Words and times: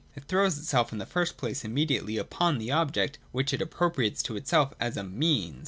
It 0.15 0.23
throws 0.23 0.57
itself 0.57 0.91
in 0.91 0.97
the 0.97 1.05
first 1.05 1.37
place 1.37 1.63
immediately 1.63 2.17
upon 2.17 2.57
the 2.57 2.71
object, 2.71 3.19
which 3.31 3.53
it 3.53 3.61
appropriates 3.61 4.23
to 4.23 4.35
itself 4.35 4.73
as 4.79 4.97
a 4.97 5.03
Means. 5.03 5.59